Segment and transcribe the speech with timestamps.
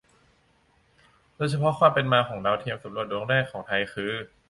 [1.35, 4.11] โดยเฉพาะความเป็นมาของดาวเทียมสำรวจดวงแรกของไทยคือ